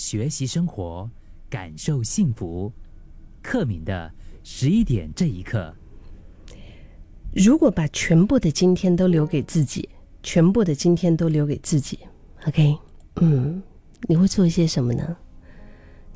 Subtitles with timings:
[0.00, 1.10] 学习生活，
[1.50, 2.72] 感受幸福。
[3.42, 4.10] 克敏的
[4.42, 5.74] 十一点这一刻，
[7.34, 9.86] 如果把全部的今天都留给自己，
[10.22, 11.98] 全部的今天都留给自己
[12.48, 12.78] ，OK，
[13.16, 13.62] 嗯，
[14.08, 15.14] 你会做一些什么呢？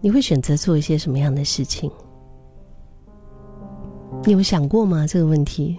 [0.00, 1.90] 你会选择做一些什么样的事情？
[4.24, 5.06] 你有想过吗？
[5.06, 5.76] 这个问题？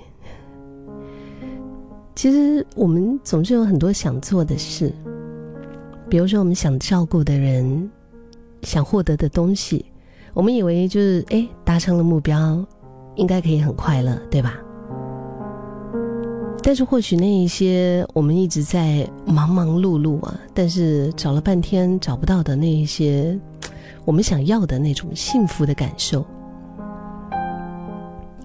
[2.14, 4.94] 其实我们总是有很多想做的事，
[6.10, 7.90] 比如说我们想照顾的人，
[8.62, 9.86] 想获得的东西，
[10.34, 12.66] 我们以为就是哎达成了目标，
[13.16, 14.60] 应该可以很快乐，对吧？
[16.62, 23.40] 但是或许那一些我们一直在忙忙碌碌啊，但是找了半天找不到的那一些
[24.04, 26.26] 我们想要的那种幸福的感受，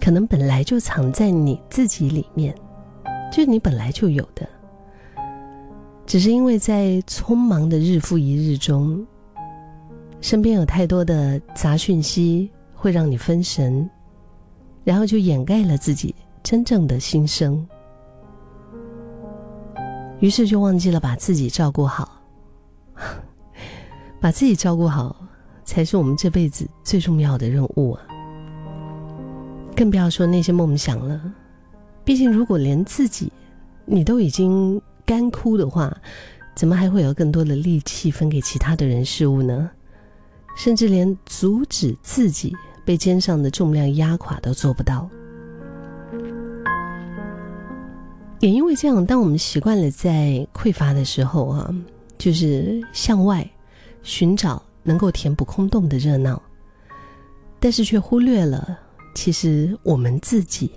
[0.01, 2.55] 可能本来就藏在你自己里面。
[3.33, 4.49] 就是你本来就有的，
[6.11, 9.07] 只是因为在匆忙的日复一日中，
[10.21, 13.89] 身边有太多的杂讯息会让你分神，
[14.83, 17.65] 然后就掩盖了自己真正的心声，
[20.19, 22.21] 于是就忘记了把自己照顾好。
[24.21, 25.15] 把自己照顾好，
[25.65, 28.03] 才是我们这辈子最重要的任务啊！
[29.77, 31.33] 更不要说那些梦想了。
[32.03, 33.33] 毕竟，如果连自己
[33.87, 35.93] 你都已经干枯的话，
[36.55, 39.69] 怎么还会有更多的力气分给其他的人事物呢？
[40.57, 45.11] 甚至连阻止自己被肩上的重量压垮都做不到。
[48.39, 51.75] 也因为这样，当我们习惯了在匮乏的时候啊，
[52.17, 53.45] 就是向外
[54.05, 56.41] 寻找能够填补空洞的热闹，
[57.59, 58.79] 但是却忽略了，
[59.13, 60.71] 其实我们自己。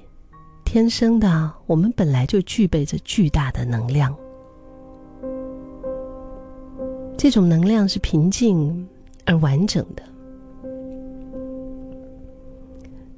[0.74, 4.12] 天生的，我们本来就具备着巨大的能量。
[7.16, 8.90] 这种能量是平静
[9.24, 10.02] 而完整的。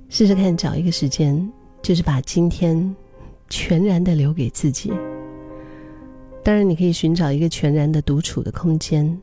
[0.10, 1.50] 试试看，找一个时间，
[1.82, 2.94] 就是把今天
[3.50, 4.92] 全然的留给自己。
[6.44, 9.18] 当然，你可以寻找一个全然的独处的空间，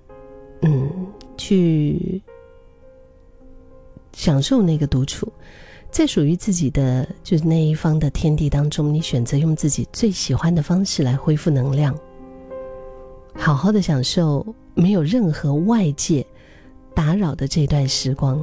[0.62, 0.90] 嗯，
[1.36, 2.22] 去
[4.14, 5.30] 享受那个独处。
[5.92, 11.94] 在属于自己的就是那一方的天地当中，你选择用自己最喜欢的方式来恢复能量，
[13.34, 16.26] 好好的享受没有任何外界
[16.94, 18.42] 打扰的这段时光。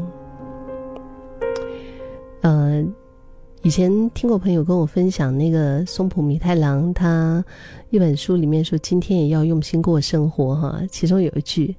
[2.41, 2.85] 呃，
[3.63, 7.43] 以前听过朋友跟我分享那个松浦弥太郎他
[7.89, 10.79] 一本书里面说，今天也要用心过生活哈。
[10.91, 11.75] 其中有一句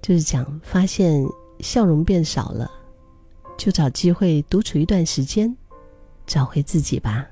[0.00, 1.26] 就是讲，发现
[1.58, 2.70] 笑容变少了。
[3.58, 5.54] 就找机会独处一段时间，
[6.26, 7.26] 找回自己吧。